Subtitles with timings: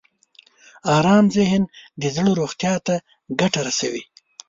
[0.97, 1.63] ارام ذهن
[2.01, 2.95] د زړه روغتیا ته
[3.39, 4.03] ګټه رسوي.